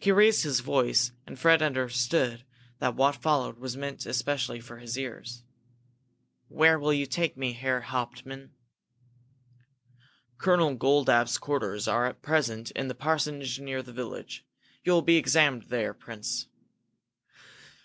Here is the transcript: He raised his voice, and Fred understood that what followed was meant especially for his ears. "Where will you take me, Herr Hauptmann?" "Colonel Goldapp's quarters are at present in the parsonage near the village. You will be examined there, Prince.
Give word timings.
He 0.00 0.10
raised 0.10 0.42
his 0.42 0.58
voice, 0.58 1.12
and 1.24 1.38
Fred 1.38 1.62
understood 1.62 2.44
that 2.80 2.96
what 2.96 3.14
followed 3.14 3.60
was 3.60 3.76
meant 3.76 4.06
especially 4.06 4.58
for 4.58 4.78
his 4.78 4.98
ears. 4.98 5.44
"Where 6.48 6.80
will 6.80 6.92
you 6.92 7.06
take 7.06 7.36
me, 7.36 7.52
Herr 7.52 7.80
Hauptmann?" 7.82 8.50
"Colonel 10.36 10.74
Goldapp's 10.74 11.38
quarters 11.38 11.86
are 11.86 12.06
at 12.06 12.22
present 12.22 12.72
in 12.72 12.88
the 12.88 12.96
parsonage 12.96 13.60
near 13.60 13.84
the 13.84 13.92
village. 13.92 14.44
You 14.82 14.90
will 14.94 15.02
be 15.02 15.14
examined 15.16 15.66
there, 15.68 15.94
Prince. 15.94 16.48